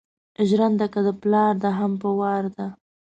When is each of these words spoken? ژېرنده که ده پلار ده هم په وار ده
ژېرنده 0.47 0.87
که 0.93 0.99
ده 1.05 1.13
پلار 1.21 1.53
ده 1.63 1.69
هم 1.79 1.91
په 2.01 2.09
وار 2.19 2.43
ده 2.55 2.65